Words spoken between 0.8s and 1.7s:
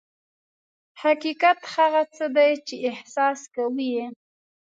حقیقت